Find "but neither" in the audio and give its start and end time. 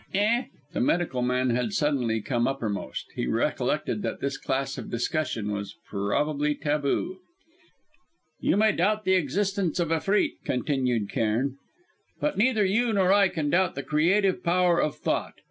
12.19-12.65